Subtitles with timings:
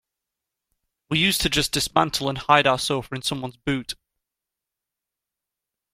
[1.11, 3.93] We used to just dismantle and hide our sofa in someone's boot.